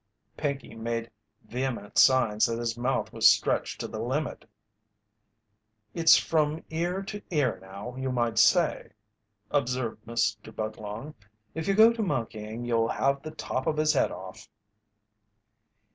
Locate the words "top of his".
13.29-13.93